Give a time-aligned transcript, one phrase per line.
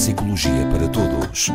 [0.00, 1.48] Psicologia para Todos.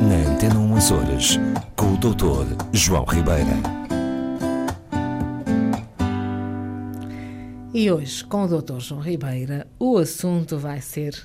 [0.00, 1.40] Na Antena 1 Açores,
[1.74, 2.54] com o Dr.
[2.72, 3.50] João Ribeira.
[7.74, 8.78] E hoje, com o Dr.
[8.78, 11.20] João Ribeira, o assunto vai ser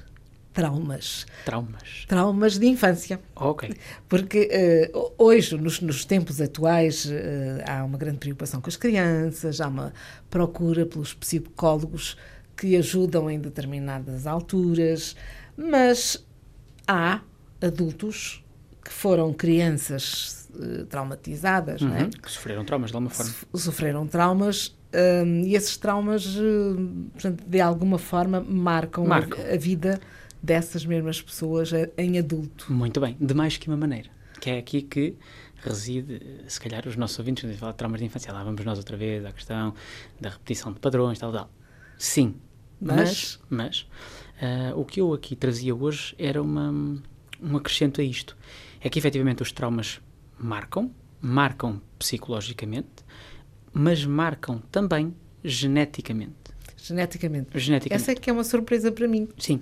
[0.52, 1.27] traumas.
[1.45, 2.05] Traumas.
[2.07, 3.20] Traumas de infância.
[3.35, 3.71] Ok.
[4.09, 9.62] Porque uh, hoje, nos, nos, tempos atuais, uh, há uma grande preocupação com as crianças,
[9.62, 9.93] há uma
[10.31, 12.17] procura pelos psicólogos
[12.61, 15.15] que ajudam em determinadas alturas,
[15.57, 16.23] mas
[16.88, 17.21] há
[17.59, 18.45] adultos
[18.85, 22.09] que foram crianças uh, traumatizadas, uhum, não é?
[22.09, 23.33] Que sofreram traumas de alguma forma.
[23.55, 26.38] Sofreram traumas um, e esses traumas,
[27.13, 29.41] portanto, de alguma forma, marcam, Marcam.
[29.41, 29.99] A, a vida
[30.41, 32.71] dessas mesmas pessoas em adulto.
[32.71, 34.09] Muito bem, de mais que uma maneira.
[34.39, 35.16] Que é aqui que
[35.63, 38.77] reside, se calhar, os nossos ouvintes, quando falar de traumas de infância, lá vamos nós
[38.77, 39.73] outra vez à questão
[40.19, 41.49] da repetição de padrões, tal, tal.
[41.97, 42.36] Sim,
[42.81, 43.87] mas, mas,
[44.41, 46.71] mas uh, o que eu aqui trazia hoje era uma,
[47.41, 48.35] um acrescento a isto.
[48.79, 50.01] É que, efetivamente, os traumas
[50.37, 53.05] marcam, marcam psicologicamente,
[53.71, 56.33] mas marcam também geneticamente.
[56.75, 57.59] Geneticamente.
[57.59, 57.93] Geneticamente.
[57.93, 59.29] Essa é que é uma surpresa para mim.
[59.37, 59.61] Sim.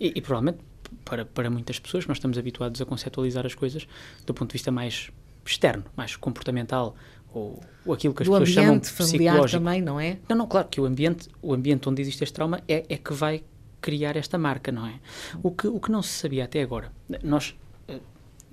[0.00, 0.58] E, e, provavelmente
[1.04, 3.86] para, para muitas pessoas nós estamos habituados a conceptualizar as coisas
[4.24, 5.10] do ponto de vista mais
[5.44, 6.96] externo, mais comportamental,
[7.34, 10.18] ou, ou aquilo que as do pessoas chamam ambiente familiar também, não é?
[10.28, 13.12] Não, não, claro que o ambiente, o ambiente onde existe este trauma é, é que
[13.12, 13.42] vai
[13.80, 15.00] criar esta marca, não é?
[15.42, 16.90] O que, o que não se sabia até agora,
[17.22, 17.54] nós,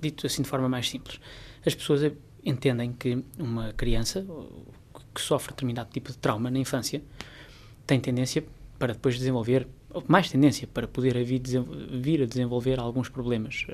[0.00, 1.20] dito assim de forma mais simples,
[1.64, 2.12] as pessoas
[2.44, 4.26] entendem que uma criança
[5.14, 7.02] que sofre determinado tipo de trauma na infância
[7.86, 8.44] tem tendência
[8.78, 9.66] para depois desenvolver,
[10.08, 13.64] mais tendência para poder vir a desenvolver alguns problemas,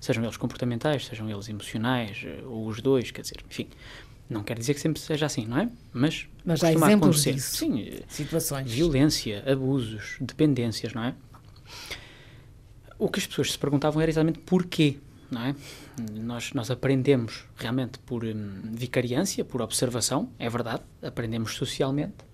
[0.00, 3.68] sejam eles comportamentais, sejam eles emocionais, ou os dois, quer dizer, enfim.
[4.30, 5.68] Não quer dizer que sempre seja assim, não é?
[5.92, 7.34] Mas, Mas há exemplos acontecer.
[7.34, 7.56] disso.
[7.56, 8.70] Sim, situações.
[8.70, 11.14] Violência, abusos, dependências, não é?
[12.96, 14.98] O que as pessoas se perguntavam era exatamente porquê,
[15.30, 15.54] não é?
[16.12, 22.24] Nós, nós aprendemos realmente por hum, vicariância, por observação, é verdade, aprendemos socialmente,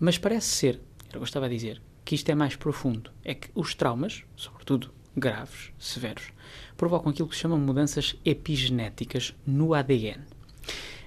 [0.00, 0.80] mas parece ser,
[1.12, 3.10] eu gostava de dizer, que isto é mais profundo.
[3.24, 6.32] É que os traumas, sobretudo graves, severos,
[6.76, 10.22] provocam aquilo que se chamam mudanças epigenéticas no ADN.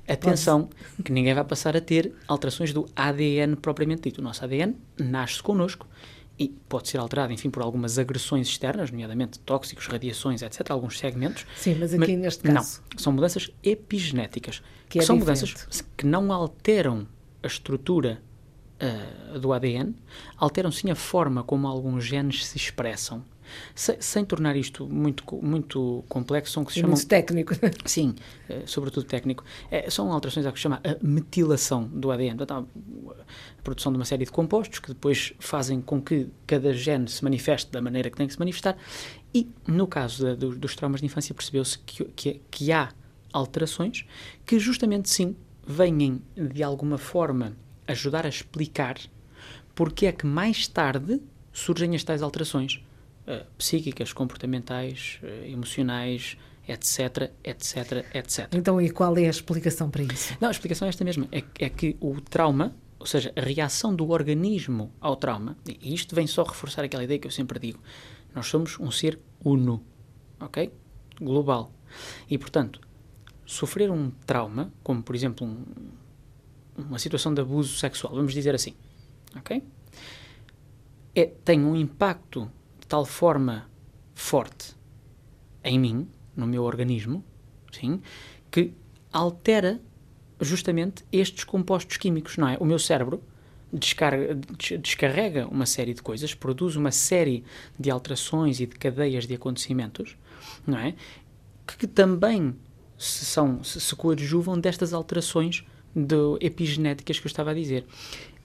[0.07, 0.69] Atenção,
[1.03, 4.19] que ninguém vai passar a ter alterações do ADN propriamente dito.
[4.19, 5.87] O nosso ADN nasce connosco
[6.37, 11.45] e pode ser alterado, enfim, por algumas agressões externas, nomeadamente tóxicos, radiações, etc., alguns segmentos.
[11.55, 12.81] Sim, mas aqui neste caso...
[12.91, 15.41] Não, são mudanças epigenéticas, que, que é são diferente.
[15.49, 17.07] mudanças que não alteram
[17.41, 18.21] a estrutura
[19.33, 19.95] uh, do ADN,
[20.37, 23.23] alteram sim a forma como alguns genes se expressam.
[23.73, 26.95] Se, sem tornar isto muito, muito complexo, são que se chamam...
[26.95, 27.53] Muito técnico.
[27.85, 28.15] Sim,
[28.49, 29.43] uh, sobretudo técnico.
[29.69, 32.37] É, são alterações a que se chama a metilação do ADN.
[32.37, 32.67] Portanto,
[33.59, 37.23] a produção de uma série de compostos que depois fazem com que cada gene se
[37.23, 38.77] manifeste da maneira que tem que se manifestar.
[39.33, 42.89] E, no caso de, de, dos traumas de infância, percebeu-se que, que, que há
[43.33, 44.05] alterações
[44.45, 45.35] que, justamente, sim,
[45.67, 47.57] vêm, de alguma forma,
[47.87, 48.97] ajudar a explicar
[49.75, 52.81] porque é que mais tarde surgem as tais alterações
[53.27, 56.37] uh, psíquicas, comportamentais, uh, emocionais,
[56.67, 58.47] etc, etc, etc.
[58.53, 60.35] Então, e qual é a explicação para isso?
[60.39, 61.27] Não, a explicação é esta mesma.
[61.31, 66.15] É, é que o trauma, ou seja, a reação do organismo ao trauma, e isto
[66.15, 67.79] vem só reforçar aquela ideia que eu sempre digo,
[68.33, 69.83] nós somos um ser uno,
[70.39, 70.71] ok?
[71.21, 71.71] Global.
[72.29, 72.81] E, portanto,
[73.45, 75.63] sofrer um trauma, como, por exemplo, um,
[76.77, 78.73] uma situação de abuso sexual, vamos dizer assim,
[79.35, 79.63] ok?
[81.13, 82.51] É, tem um impacto
[82.85, 83.67] de tal forma
[84.13, 84.75] forte
[85.63, 87.23] em mim, no meu organismo,
[87.71, 87.99] sim,
[88.51, 88.71] que
[89.11, 89.81] altera
[90.39, 92.57] justamente estes compostos químicos, não é?
[92.59, 93.23] O meu cérebro
[93.73, 94.35] descarga,
[94.79, 97.43] descarrega uma série de coisas, produz uma série
[97.79, 100.15] de alterações e de cadeias de acontecimentos,
[100.67, 100.93] não é?
[101.65, 102.55] Que, também
[102.99, 105.65] se, são, se, se coadjuvam destas alterações
[105.95, 107.83] de epigenéticas que eu estava a dizer.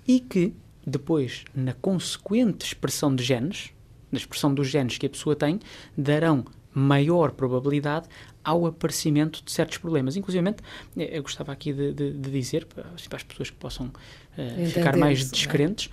[0.08, 0.54] E que
[0.87, 3.70] depois, na consequente expressão de genes,
[4.10, 5.60] na expressão dos genes que a pessoa tem,
[5.96, 8.08] darão maior probabilidade
[8.44, 10.16] ao aparecimento de certos problemas.
[10.16, 10.54] Inclusive,
[10.96, 14.96] eu gostava aqui de, de, de dizer, para, para, as pessoas que possam uh, ficar
[14.96, 15.90] mais descrentes,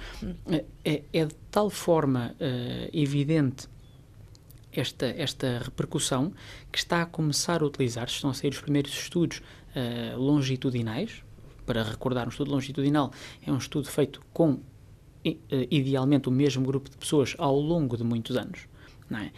[0.49, 0.63] é?
[0.85, 3.67] é, é, de tal forma uh, evidente
[4.71, 6.31] esta, esta repercussão
[6.71, 9.39] que está a começar a utilizar, estão a sair os primeiros estudos
[9.75, 11.23] uh, longitudinais,
[11.65, 13.11] para recordar, um estudo longitudinal
[13.45, 14.59] é um estudo feito com,
[15.69, 18.68] idealmente, o mesmo grupo de pessoas ao longo de muitos anos,
[19.12, 19.31] é?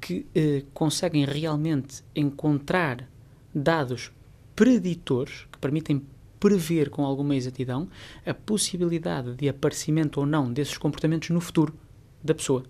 [0.00, 3.08] que, eh, conseguem realmente encontrar
[3.54, 4.12] dados
[4.54, 6.02] preditores que permitem
[6.38, 7.88] prever com alguma exatidão
[8.26, 11.74] a possibilidade de aparecimento ou não desses comportamentos no futuro
[12.22, 12.64] da pessoa.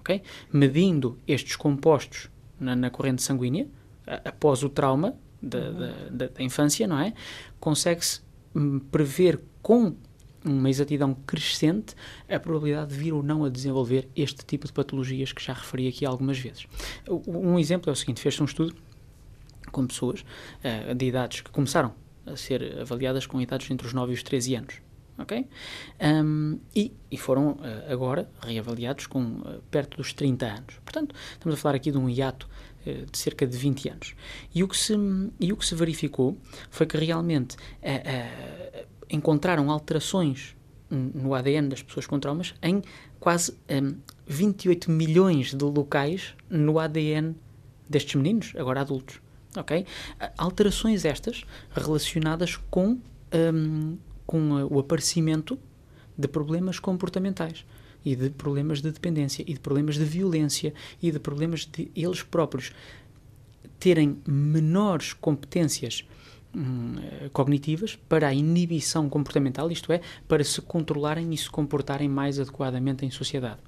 [0.00, 0.22] Okay?
[0.52, 2.28] Medindo estes compostos
[2.60, 3.68] na, na corrente sanguínea,
[4.06, 6.16] a, após o trauma da, uhum.
[6.16, 7.12] da, da, infância, não é?
[7.58, 8.20] Consegue-se
[8.54, 9.94] hum, prever com
[10.46, 11.94] uma exatidão crescente
[12.28, 15.88] a probabilidade de vir ou não a desenvolver este tipo de patologias que já referi
[15.88, 16.66] aqui algumas vezes.
[17.26, 18.74] Um exemplo é o seguinte: fez-se um estudo
[19.70, 21.92] com pessoas uh, de idades que começaram
[22.24, 24.74] a ser avaliadas com idades entre os 9 e os 13 anos.
[25.18, 25.46] Ok?
[25.98, 30.74] Um, e, e, foram uh, agora reavaliados com uh, perto dos 30 anos.
[30.84, 32.48] Portanto, estamos a falar aqui de um hiato
[33.10, 34.14] de cerca de 20 anos.
[34.54, 34.94] E o que se,
[35.40, 36.38] e o que se verificou
[36.70, 37.56] foi que realmente
[39.10, 40.56] encontraram alterações
[40.90, 42.82] no ADN das pessoas com traumas em
[43.18, 47.34] quase um, 28 milhões de locais no ADN
[47.88, 49.20] destes meninos, agora adultos.
[49.56, 49.86] Ok?
[50.36, 52.98] Alterações estas relacionadas com,
[53.54, 55.58] um, com o aparecimento
[56.16, 57.64] de problemas comportamentais
[58.04, 62.22] e de problemas de dependência e de problemas de violência e de problemas de eles
[62.22, 62.72] próprios
[63.80, 66.06] terem menores competências
[67.32, 73.04] cognitivas para a inibição comportamental, isto é, para se controlarem e se comportarem mais adequadamente
[73.04, 73.58] em sociedade.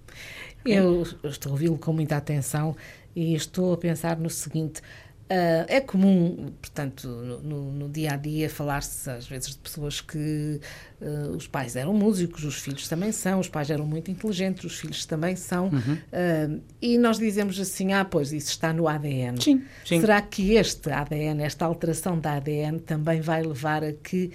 [0.64, 2.76] Eu estou a ouvi-lo com muita atenção
[3.14, 4.82] e estou a pensar no seguinte:
[5.30, 10.58] Uh, é comum, portanto, no, no, dia a dia, falar-se às vezes de pessoas que
[11.02, 14.78] uh, os pais eram músicos, os filhos também são, os pais eram muito inteligentes, os
[14.78, 15.94] filhos também são, uhum.
[15.94, 19.38] uh, e nós dizemos assim: ah, pois isso está no ADN.
[19.38, 20.00] Sim, sim.
[20.00, 24.32] Será que este ADN, esta alteração da ADN, também vai levar a que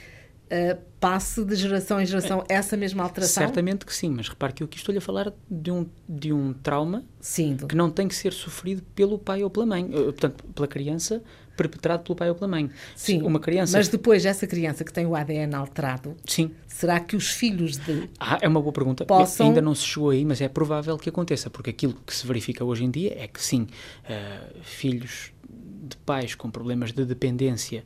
[0.53, 3.43] uh, passe de geração em geração é, essa mesma alteração?
[3.43, 6.53] Certamente que sim, mas repare que eu aqui estou-lhe a falar de um, de um
[6.53, 7.57] trauma sim.
[7.57, 11.21] que não tem que ser sofrido pelo pai ou pela mãe, uh, portanto, pela criança
[11.55, 12.69] perpetrado pelo pai ou pela mãe.
[12.95, 13.77] Sim, uma criança...
[13.77, 16.51] mas depois essa criança que tem o ADN alterado, sim.
[16.67, 18.09] será que os filhos de...
[18.19, 19.05] Ah, é uma boa pergunta.
[19.05, 19.47] Possam...
[19.47, 22.63] Ainda não se chegou aí, mas é provável que aconteça, porque aquilo que se verifica
[22.63, 23.67] hoje em dia é que sim,
[24.05, 27.83] uh, filhos de pais com problemas de dependência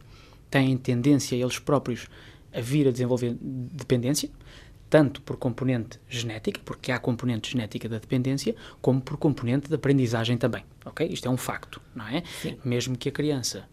[0.49, 2.07] têm tendência eles próprios
[2.57, 4.29] a vir a desenvolver dependência,
[4.89, 10.37] tanto por componente genética, porque há componente genética da dependência, como por componente de aprendizagem
[10.37, 10.63] também.
[10.85, 11.07] Ok?
[11.07, 12.23] Isto é um facto, não é?
[12.41, 12.57] Sim.
[12.63, 13.67] Mesmo que a criança,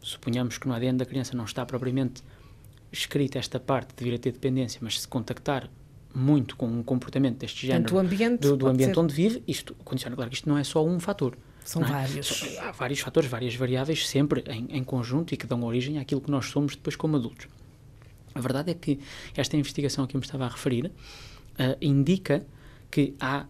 [0.00, 2.22] suponhamos que no ADN da criança não está propriamente
[2.90, 5.70] escrita esta parte de vir a ter dependência, mas se contactar
[6.14, 10.16] muito com um comportamento deste género do ambiente, do, do ambiente onde vive, isto condiciona.
[10.16, 11.36] Claro que isto não é só um fator.
[11.62, 11.86] São é?
[11.86, 12.56] vários.
[12.58, 16.30] há vários fatores, várias variáveis, sempre em, em conjunto e que dão origem àquilo que
[16.30, 17.48] nós somos depois como adultos.
[18.36, 19.00] A verdade é que
[19.36, 22.46] esta investigação a que eu me estava a referir uh, indica
[22.90, 23.46] que há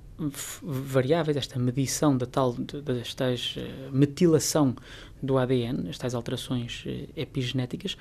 [0.62, 3.60] variáveis, esta medição da tal, das uh,
[3.92, 4.74] metilação
[5.22, 7.96] do ADN, as tais alterações uh, epigenéticas,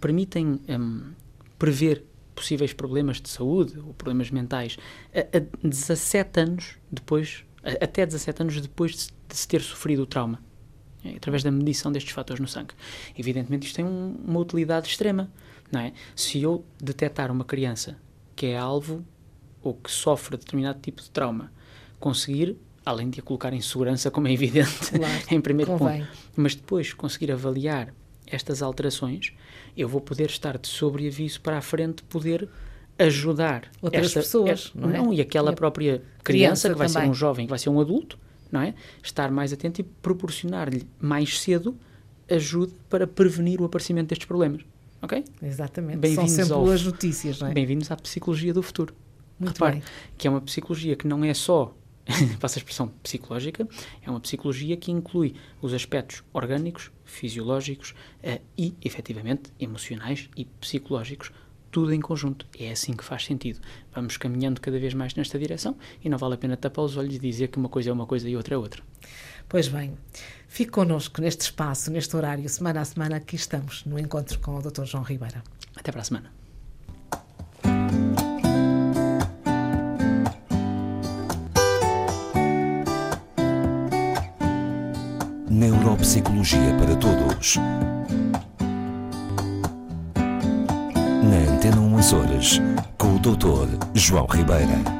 [0.00, 1.12] permitem um,
[1.58, 2.04] prever
[2.34, 4.78] possíveis problemas de saúde ou problemas mentais
[5.12, 10.02] a, a 17 anos depois, a, até 17 anos depois de, de se ter sofrido
[10.02, 10.40] o trauma.
[11.04, 12.74] É, através da medição destes fatores no sangue.
[13.18, 15.30] Evidentemente, isto tem um, uma utilidade extrema.
[15.72, 15.92] Não é?
[16.14, 17.96] Se eu detectar uma criança
[18.36, 19.04] que é alvo
[19.62, 21.52] ou que sofre determinado tipo de trauma,
[21.98, 26.00] conseguir, além de a colocar em segurança, como é evidente, claro, em primeiro convém.
[26.00, 27.94] ponto, mas depois conseguir avaliar
[28.26, 29.32] estas alterações,
[29.76, 32.48] eu vou poder estar de sobreaviso para a frente, poder
[32.98, 34.98] ajudar outras esta, pessoas, não, é?
[34.98, 37.02] não e aquela própria criança, criança que vai também.
[37.02, 38.18] ser um jovem, que vai ser um adulto,
[38.50, 38.74] não é?
[39.02, 41.76] Estar mais atento e proporcionar-lhe mais cedo
[42.28, 44.62] ajuda para prevenir o aparecimento destes problemas.
[45.02, 45.24] Ok?
[45.42, 46.14] Exatamente.
[46.14, 47.52] São sempre ao, boas notícias, não é?
[47.52, 48.94] Bem-vindos à psicologia do futuro.
[49.38, 49.84] Muito Repare, bem.
[50.18, 51.74] que é uma psicologia que não é só,
[52.38, 53.66] passa a expressão psicológica,
[54.02, 61.32] é uma psicologia que inclui os aspectos orgânicos, fisiológicos uh, e, efetivamente, emocionais e psicológicos,
[61.70, 62.46] tudo em conjunto.
[62.58, 63.60] É assim que faz sentido.
[63.94, 67.14] Vamos caminhando cada vez mais nesta direção e não vale a pena tapar os olhos
[67.14, 68.82] e dizer que uma coisa é uma coisa e outra é outra.
[69.48, 69.96] Pois bem,
[70.48, 74.62] fique connosco neste espaço, neste horário, semana a semana, aqui estamos no encontro com o
[74.62, 74.84] Dr.
[74.84, 75.42] João Ribeira.
[75.76, 76.30] Até para a semana.
[85.48, 87.58] Neuropsicologia para Todos.
[92.00, 92.62] Na Antena 1 Horas,
[92.96, 93.86] com o Dr.
[93.94, 94.99] João Ribeira.